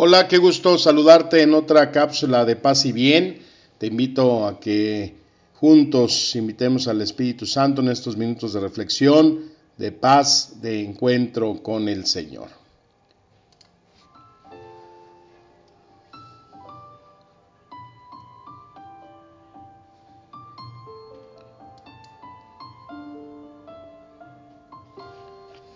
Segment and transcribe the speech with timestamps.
[0.00, 3.40] Hola, qué gusto saludarte en otra cápsula de paz y bien.
[3.78, 5.16] Te invito a que
[5.54, 9.40] juntos invitemos al Espíritu Santo en estos minutos de reflexión,
[9.76, 12.57] de paz, de encuentro con el Señor.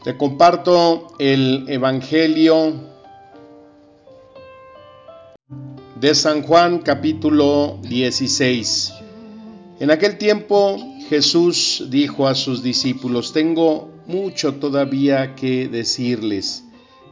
[0.02, 2.74] Te comparto el Evangelio
[6.00, 8.94] de San Juan capítulo 16.
[9.78, 10.76] En aquel tiempo
[11.08, 16.64] Jesús dijo a sus discípulos, tengo mucho todavía que decirles,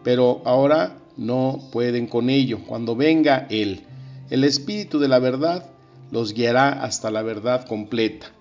[0.02, 2.58] pero ahora no pueden con ello.
[2.66, 3.82] Cuando venga Él,
[4.30, 5.70] el Espíritu de la verdad,
[6.10, 8.32] los guiará hasta la verdad completa,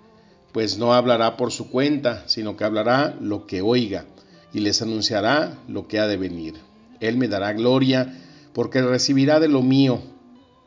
[0.54, 4.06] pues no hablará por su cuenta, sino que hablará lo que oiga,
[4.54, 6.56] y les anunciará lo que ha de venir.
[7.00, 8.14] Él me dará gloria,
[8.54, 10.02] porque recibirá de lo mío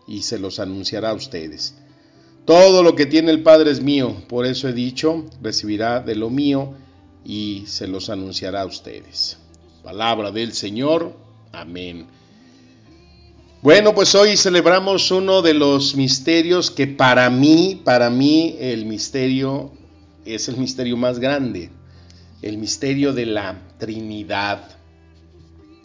[0.06, 1.74] y se los anunciará a ustedes.
[2.44, 6.28] Todo lo que tiene el Padre es mío, por eso he dicho, recibirá de lo
[6.28, 6.74] mío
[7.24, 9.38] y se los anunciará a ustedes.
[9.82, 11.14] Palabra del Señor,
[11.52, 12.06] amén.
[13.62, 19.70] Bueno, pues hoy celebramos uno de los misterios que para mí, para mí el misterio
[20.24, 21.70] es el misterio más grande,
[22.42, 24.68] el misterio de la Trinidad.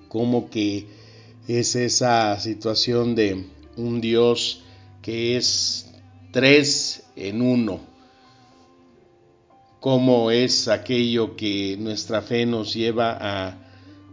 [0.09, 0.87] Como que
[1.47, 3.45] es esa situación de
[3.77, 4.63] un Dios
[5.01, 5.89] que es
[6.31, 7.79] tres en uno.
[9.79, 13.57] Cómo es aquello que nuestra fe nos lleva a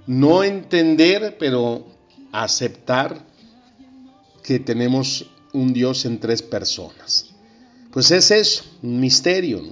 [0.07, 1.87] no entender, pero
[2.33, 3.27] aceptar
[4.43, 7.31] que tenemos un Dios en tres personas.
[7.91, 9.63] Pues es eso, un misterio.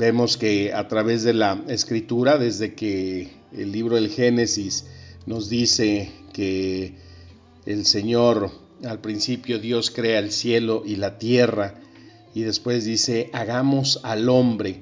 [0.00, 4.86] Vemos que a través de la escritura, desde que el libro del Génesis
[5.26, 6.94] nos dice que
[7.66, 8.50] el Señor,
[8.82, 11.74] al principio Dios crea el cielo y la tierra
[12.34, 14.80] y después dice, hagamos al hombre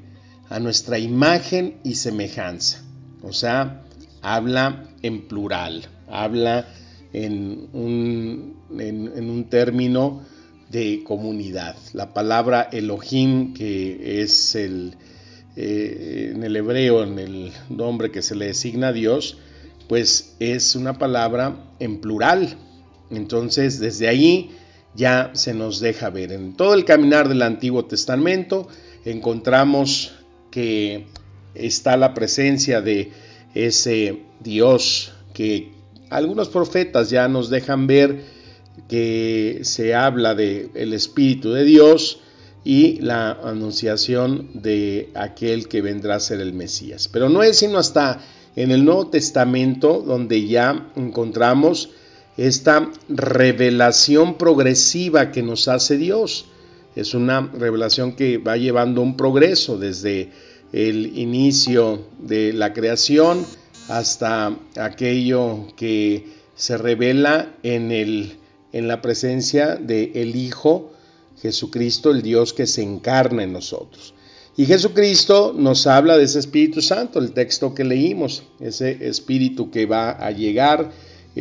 [0.50, 2.84] a nuestra imagen y semejanza.
[3.20, 3.82] O sea,
[4.22, 6.68] habla en plural, habla
[7.12, 10.22] en un, en, un término
[10.70, 11.76] de comunidad.
[11.92, 14.94] La palabra Elohim, que es el,
[15.56, 19.38] eh, en el hebreo, en el nombre que se le designa a Dios,
[19.88, 22.58] pues es una palabra en plural,
[23.10, 24.50] entonces, desde ahí
[24.94, 26.32] ya se nos deja ver.
[26.32, 28.68] En todo el caminar del Antiguo Testamento
[29.04, 30.12] encontramos
[30.50, 31.06] que
[31.54, 33.10] está la presencia de
[33.54, 35.72] ese Dios que
[36.10, 38.37] algunos profetas ya nos dejan ver
[38.88, 42.20] que se habla de el Espíritu de Dios
[42.64, 47.08] y la anunciación de aquel que vendrá a ser el Mesías.
[47.08, 48.20] Pero no es sino hasta
[48.56, 51.90] en el Nuevo Testamento donde ya encontramos
[52.36, 56.46] esta revelación progresiva que nos hace Dios.
[56.94, 60.30] Es una revelación que va llevando un progreso desde
[60.72, 63.44] el inicio de la creación
[63.88, 68.36] hasta aquello que se revela en, el,
[68.72, 70.92] en la presencia del el Hijo
[71.40, 74.14] Jesucristo, el Dios que se encarna en nosotros.
[74.56, 79.86] Y Jesucristo nos habla de ese Espíritu Santo, el texto que leímos, ese Espíritu que
[79.86, 80.90] va a llegar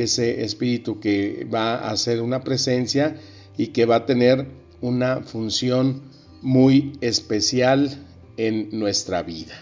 [0.04, 3.16] ese espíritu que va a ser una presencia
[3.58, 4.48] y que va a tener
[4.82, 6.04] una función
[6.42, 8.06] muy especial
[8.38, 9.56] en nuestra vida.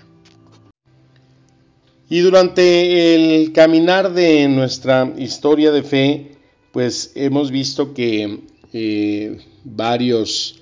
[2.09, 6.34] Y durante el caminar de nuestra historia de fe,
[6.75, 8.41] pues hemos visto que
[8.73, 10.61] eh, varios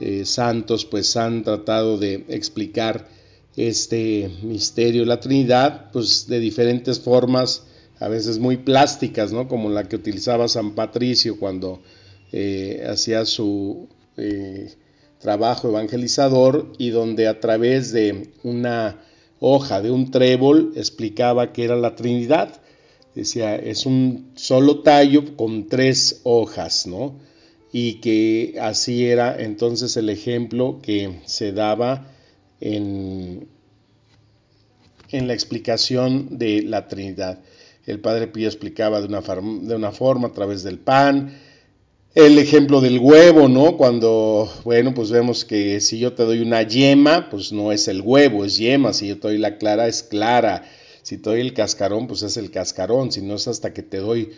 [0.00, 3.06] eh, santos pues han tratado de explicar
[3.56, 7.64] este misterio, la Trinidad, pues de diferentes formas
[7.98, 9.48] a veces muy plásticas, ¿no?
[9.48, 11.82] Como la que utilizaba San Patricio cuando
[12.32, 13.86] eh, hacía su
[15.18, 19.02] trabajo evangelizador y donde a través de una
[19.40, 22.62] hoja de un trébol explicaba que era la Trinidad.
[23.14, 27.18] Decía, es un solo tallo con tres hojas, ¿no?
[27.72, 32.12] Y que así era entonces el ejemplo que se daba
[32.60, 33.48] en,
[35.10, 37.40] en la explicación de la Trinidad.
[37.86, 41.36] El Padre Pío explicaba de una, de una forma a través del pan.
[42.14, 43.76] El ejemplo del huevo, ¿no?
[43.76, 48.02] Cuando, bueno, pues vemos que si yo te doy una yema, pues no es el
[48.02, 48.92] huevo, es yema.
[48.92, 50.64] Si yo te doy la clara, es clara.
[51.02, 53.12] Si te doy el cascarón, pues es el cascarón.
[53.12, 54.32] Si no es hasta que te doy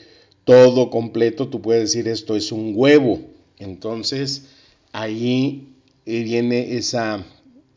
[0.45, 3.21] todo completo, tú puedes decir esto es un huevo.
[3.59, 4.47] Entonces,
[4.93, 5.75] ahí
[6.05, 7.25] viene esa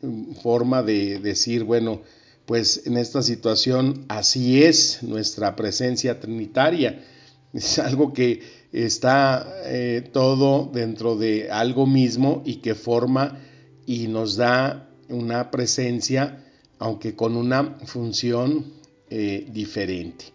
[0.02, 2.02] mm, forma de decir, bueno,
[2.46, 7.04] pues en esta situación así es nuestra presencia trinitaria.
[7.52, 8.42] Es algo que
[8.72, 13.38] está eh, todo dentro de algo mismo y que forma
[13.86, 16.44] y nos da una presencia,
[16.78, 18.72] aunque con una función
[19.10, 20.26] eh, diferente.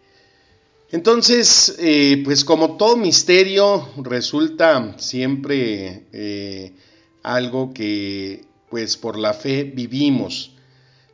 [0.92, 6.04] Entonces, eh, pues como todo misterio, resulta siempre
[7.24, 10.54] algo que pues por la fe vivimos.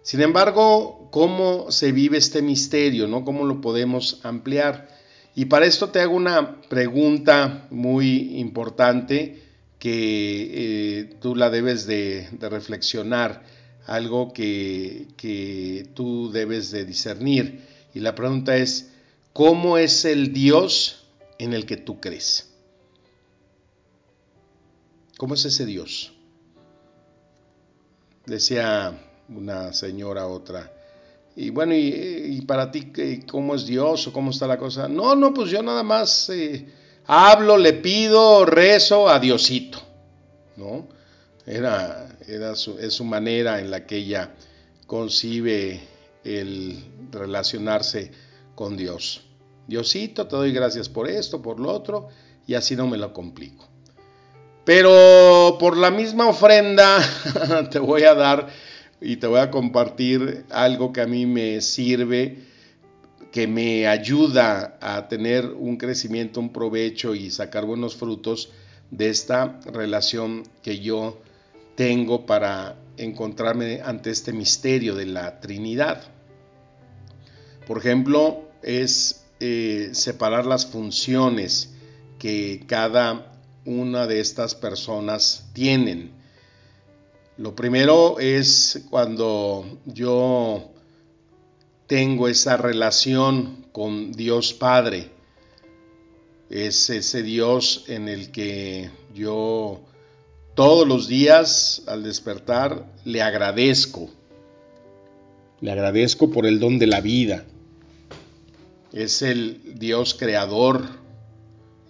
[0.01, 3.07] Sin embargo, ¿cómo se vive este misterio?
[3.07, 3.25] ¿no?
[3.25, 4.87] ¿Cómo lo podemos ampliar?
[5.35, 9.43] Y para esto te hago una pregunta muy importante
[9.79, 13.43] que eh, tú la debes de, reflexionar,
[13.87, 17.65] algo que, que tú debes de discernir.
[17.93, 18.91] Y la pregunta es,
[19.33, 21.07] ¿cómo es el Dios
[21.39, 22.53] en el que tú crees?
[25.17, 26.13] ¿Cómo es ese Dios?
[28.25, 28.93] Decía
[29.29, 30.71] una señora otra.
[31.35, 32.91] Y bueno, y, para ti,
[33.29, 34.87] ¿cómo es Dios o cómo está la cosa?
[34.87, 36.67] No, no, pues yo nada más eh,
[37.05, 39.79] hablo, le pido, rezo a Diosito,
[40.55, 40.87] ¿no?
[41.45, 44.35] Era, es su manera en la que ella
[44.85, 45.79] concibe
[46.23, 48.11] el relacionarse
[48.53, 49.21] con Dios.
[49.67, 52.09] Diosito, te doy gracias por esto, por lo otro,
[52.45, 53.67] y así no me lo complico.
[54.65, 56.99] Pero por la misma ofrenda
[57.71, 58.47] te voy a dar
[58.99, 62.39] y te voy a compartir algo que a mí me sirve,
[63.31, 68.49] que me ayuda a tener un crecimiento, un provecho y sacar buenos frutos
[68.91, 71.19] de esta relación que yo
[71.77, 76.01] tengo para encontrarme ante este misterio de la Trinidad.
[77.67, 81.75] Por ejemplo, es eh, separar las funciones
[82.17, 83.31] que cada
[83.63, 86.11] una de estas personas tienen.
[87.37, 90.71] Lo primero es cuando yo
[91.85, 95.11] tengo esa relación con Dios Padre.
[96.49, 99.86] Es ese Dios en el que yo
[100.57, 104.09] todos los días al despertar le agradezco.
[105.61, 107.45] Le agradezco por el don de la vida.
[108.91, 110.83] Es el Dios creador.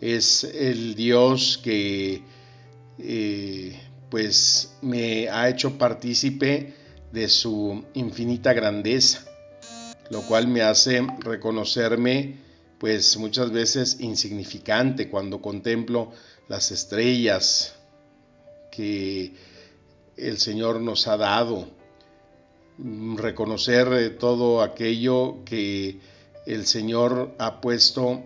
[0.02, 2.22] Es el Dios que
[3.00, 3.80] eh,
[4.10, 6.74] pues me ha hecho partícipe
[7.14, 9.24] de su infinita grandeza,
[10.10, 12.36] lo cual me hace reconocerme
[12.80, 16.12] pues muchas veces insignificante cuando contemplo
[16.50, 17.77] las estrellas
[18.78, 19.34] que
[20.18, 21.68] el Señor nos ha dado,
[23.16, 26.00] reconocer todo aquello que
[26.46, 28.22] el Señor ha puesto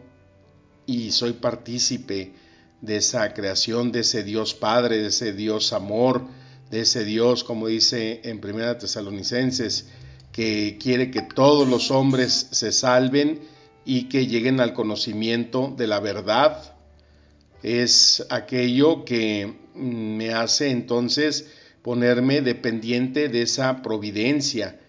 [0.85, 2.33] y soy partícipe
[2.81, 6.27] de esa creación, de ese Dios Padre, de ese Dios amor,
[6.69, 9.87] de ese Dios, como dice en Primera Tesalonicenses,
[10.33, 13.39] que quiere que todos los hombres se salven
[13.85, 16.75] y que lleguen al conocimiento de la verdad.
[17.63, 21.47] Es aquello que me hace entonces
[21.81, 24.79] ponerme dependiente de esa providencia.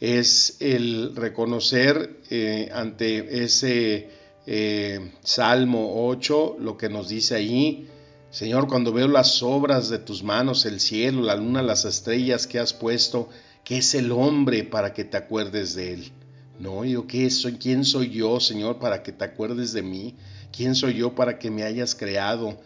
[0.00, 4.08] Es el reconocer eh, ante ese
[4.46, 7.88] eh, Salmo 8, lo que nos dice ahí,
[8.34, 12.58] Señor, cuando veo las obras de tus manos, el cielo, la luna, las estrellas que
[12.58, 13.28] has puesto,
[13.62, 16.12] ¿qué es el hombre para que te acuerdes de él?
[16.58, 20.16] No, yo qué soy, quién soy yo, Señor, para que te acuerdes de mí,
[20.50, 22.58] quién soy yo para que me hayas creado.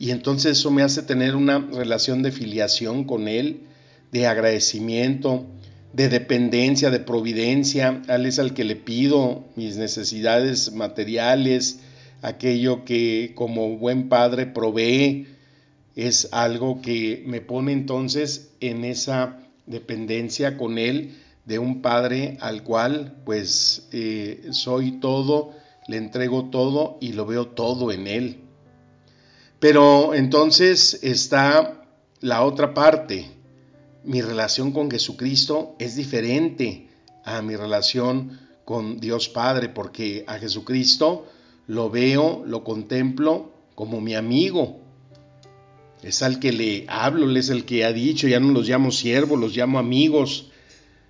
[0.00, 3.64] Y entonces eso me hace tener una relación de filiación con él,
[4.12, 5.44] de agradecimiento,
[5.92, 8.00] de dependencia, de providencia.
[8.08, 11.80] Él es al que le pido mis necesidades materiales,
[12.22, 15.26] aquello que como buen padre provee.
[15.94, 22.62] Es algo que me pone entonces en esa dependencia con Él de un padre al
[22.62, 25.52] cual pues eh, soy todo,
[25.88, 28.49] le entrego todo y lo veo todo en Él.
[29.60, 31.84] Pero entonces está
[32.20, 33.30] la otra parte,
[34.04, 36.88] mi relación con Jesucristo es diferente
[37.24, 41.26] a mi relación con Dios Padre, porque a Jesucristo
[41.66, 44.80] lo veo, lo contemplo como mi amigo.
[46.02, 49.38] Es al que le hablo, es el que ha dicho, ya no los llamo siervos,
[49.38, 50.50] los llamo amigos,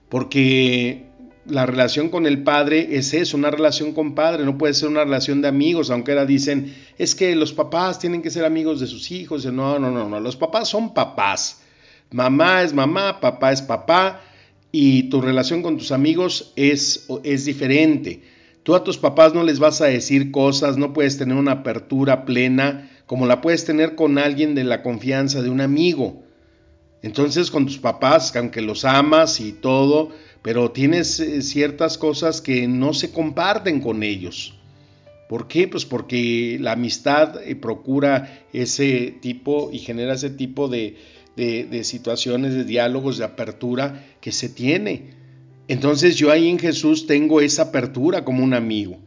[0.08, 1.09] porque
[1.46, 5.04] la relación con el Padre es eso, una relación con Padre, no puede ser una
[5.04, 8.86] relación de amigos, aunque ahora dicen, es que los papás tienen que ser amigos de
[8.86, 9.44] sus hijos.
[9.46, 11.62] No, no, no, no, los papás son papás.
[12.10, 14.20] Mamá es mamá, papá es papá
[14.72, 18.22] y tu relación con tus amigos es, es diferente.
[18.62, 22.24] Tú a tus papás no les vas a decir cosas, no puedes tener una apertura
[22.24, 26.22] plena como la puedes tener con alguien de la confianza de un amigo.
[27.02, 30.10] Entonces con tus papás, aunque los amas y todo,
[30.42, 34.54] pero tienes eh, ciertas cosas que no se comparten con ellos.
[35.28, 35.68] ¿Por qué?
[35.68, 40.96] Pues porque la amistad eh, procura ese tipo y genera ese tipo de,
[41.36, 45.10] de, situaciones, de diálogos, de apertura que se tiene.
[45.68, 48.98] Entonces yo ahí en Jesús tengo esa apertura como un amigo.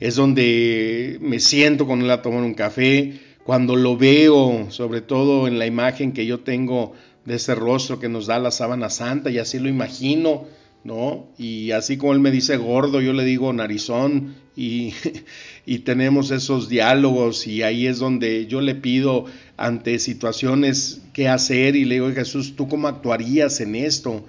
[0.00, 5.48] Es donde me siento con él a tomar un café, cuando lo veo, sobre todo
[5.48, 6.92] en la imagen que yo tengo
[7.24, 10.44] de ese rostro que nos da la sábana santa, y así lo imagino,
[10.88, 11.28] ¿no?
[11.38, 14.94] Y así como él me dice gordo, yo le digo narizón, y,
[15.66, 19.26] y tenemos esos diálogos, y ahí es donde yo le pido
[19.56, 24.24] ante situaciones qué hacer, y le digo, Jesús, ¿tú cómo actuarías en esto?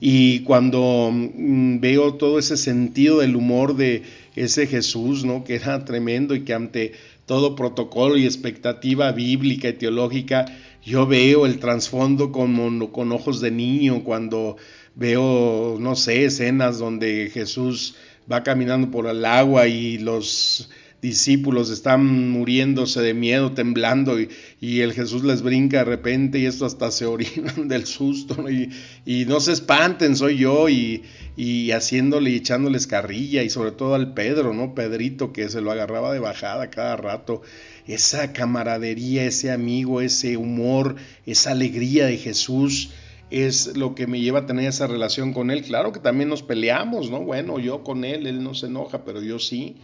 [0.00, 4.02] Y cuando mm, veo todo ese sentido del humor de
[4.34, 5.44] ese Jesús, ¿no?
[5.44, 6.92] Que era tremendo y que ante
[7.24, 10.46] todo protocolo y expectativa bíblica y teológica,
[10.84, 14.56] yo veo el trasfondo con, con ojos de niño cuando
[14.94, 17.96] veo, no sé, escenas donde Jesús
[18.30, 20.70] va caminando por el agua y los
[21.02, 26.64] discípulos están muriéndose de miedo, temblando, y, el Jesús les brinca de repente y esto
[26.64, 31.02] hasta se orinan del susto, y, no se espanten, soy yo, y,
[31.36, 34.76] y haciéndole y echándoles carrilla, y sobre todo al Pedro, ¿no?
[34.76, 37.42] Pedrito que se lo agarraba de bajada cada rato,
[37.88, 40.94] esa camaradería, ese amigo, ese humor,
[41.26, 42.90] esa alegría de Jesús,
[43.32, 45.62] es lo que me lleva a tener esa relación con él.
[45.62, 47.20] Claro que también nos peleamos, ¿no?
[47.22, 49.76] Bueno, yo con él, él no se enoja, pero yo sí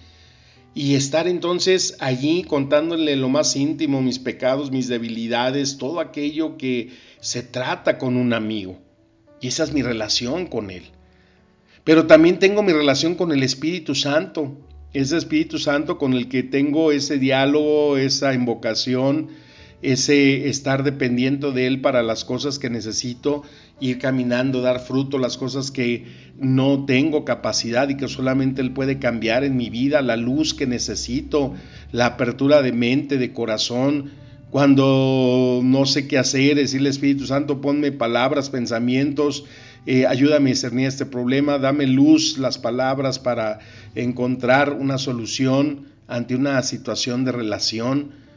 [0.74, 6.90] y estar entonces allí contándole lo más íntimo, mis pecados, mis debilidades, todo aquello que
[7.20, 8.78] se trata con un amigo.
[9.40, 10.84] Y esa es mi relación con él.
[11.82, 14.56] Pero también tengo mi relación con el Espíritu Santo,
[14.92, 19.30] ese Espíritu Santo con el que tengo ese diálogo, esa invocación,
[19.80, 23.42] ese estar dependiendo de Él para las cosas que necesito,
[23.80, 26.04] ir caminando, dar fruto, las cosas que
[26.36, 30.66] no tengo capacidad y que solamente Él puede cambiar en mi vida, la luz que
[30.66, 31.54] necesito,
[31.92, 34.10] la apertura de mente, de corazón,
[34.50, 39.44] cuando no sé qué hacer, decirle Espíritu Santo, ponme palabras, pensamientos,
[39.86, 43.58] eh, ayúdame a discernir este problema, dame luz, las palabras para
[43.94, 48.27] encontrar una solución ante una situación de relación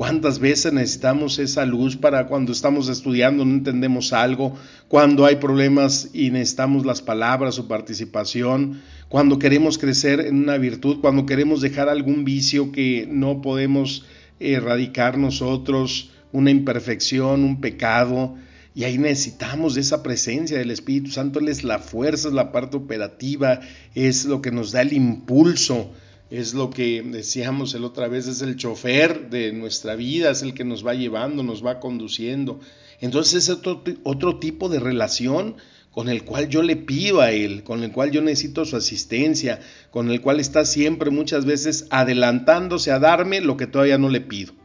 [0.00, 4.56] ¿Cuántas veces necesitamos esa luz para cuando estamos estudiando, no entendemos algo,
[4.88, 8.80] cuando hay problemas y necesitamos las palabras, su participación,
[9.10, 14.06] cuando queremos crecer en una virtud, cuando queremos dejar algún vicio que no podemos
[14.38, 18.36] erradicar nosotros, una imperfección, un pecado?
[18.74, 21.40] Y ahí necesitamos esa presencia del Espíritu Santo.
[21.40, 23.60] Él es la fuerza, es la parte operativa,
[23.94, 25.92] es lo que nos da el impulso
[26.30, 30.54] es lo que decíamos el otra vez, es el chofer de nuestra vida, es el
[30.54, 32.60] que nos va llevando, nos va conduciendo.
[33.00, 35.56] Entonces es otro, otro tipo de relación
[35.90, 39.60] con el cual yo le pido a Él, con el cual yo necesito su asistencia,
[39.90, 44.20] con el cual está siempre muchas veces adelantándose a darme lo que todavía no le
[44.20, 44.59] pido.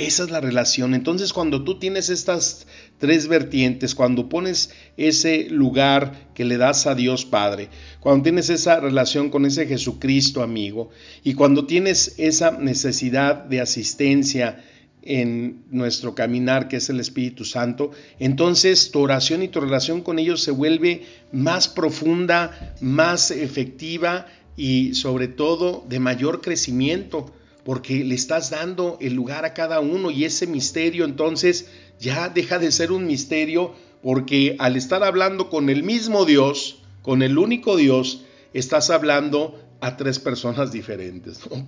[0.00, 0.94] Esa es la relación.
[0.94, 2.66] Entonces cuando tú tienes estas
[2.96, 7.68] tres vertientes, cuando pones ese lugar que le das a Dios Padre,
[8.00, 10.88] cuando tienes esa relación con ese Jesucristo amigo
[11.22, 14.64] y cuando tienes esa necesidad de asistencia
[15.02, 20.18] en nuestro caminar, que es el Espíritu Santo, entonces tu oración y tu relación con
[20.18, 24.24] ellos se vuelve más profunda, más efectiva
[24.56, 27.34] y sobre todo de mayor crecimiento
[27.70, 32.58] porque le estás dando el lugar a cada uno y ese misterio entonces ya deja
[32.58, 37.76] de ser un misterio porque al estar hablando con el mismo Dios, con el único
[37.76, 38.24] Dios,
[38.54, 41.42] estás hablando a tres personas diferentes.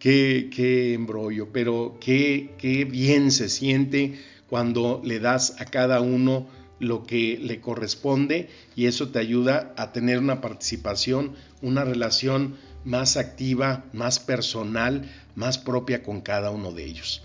[0.00, 4.18] Qué, qué, embrollo, pero qué, qué bien se siente
[4.48, 6.48] cuando le das a cada uno
[6.80, 13.16] lo que le corresponde y eso te ayuda a tener una participación, una relación más
[13.16, 17.22] activa, más personal, más propia con cada uno de ellos.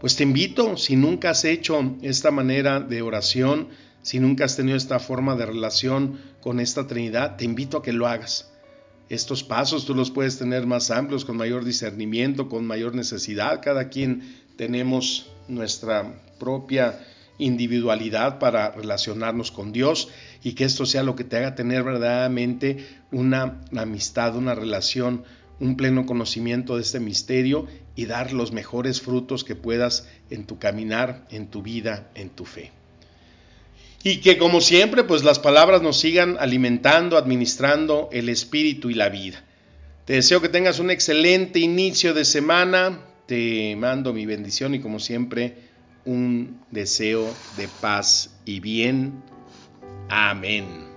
[0.00, 3.68] Pues te invito, si nunca has hecho esta manera de oración,
[4.02, 7.92] si nunca has tenido esta forma de relación con esta Trinidad, te invito a que
[7.92, 8.52] lo hagas.
[9.08, 13.60] Estos pasos tú los puedes tener más amplios, con mayor discernimiento, con mayor necesidad.
[13.62, 17.00] Cada quien tenemos nuestra propia
[17.38, 20.08] individualidad para relacionarnos con Dios
[20.42, 25.24] y que esto sea lo que te haga tener verdaderamente una amistad, una relación,
[25.60, 27.66] un pleno conocimiento de este misterio
[27.96, 32.44] y dar los mejores frutos que puedas en tu caminar, en tu vida, en tu
[32.44, 32.72] fe.
[34.04, 39.08] Y que como siempre, pues las palabras nos sigan alimentando, administrando el espíritu y la
[39.08, 39.42] vida.
[40.04, 43.00] Te deseo que tengas un excelente inicio de semana.
[43.26, 45.67] Te mando mi bendición y como siempre,
[46.08, 49.22] un deseo de paz y bien.
[50.08, 50.87] Amén.